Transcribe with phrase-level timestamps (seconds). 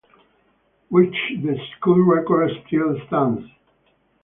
[0.89, 3.47] Which the school record still stands.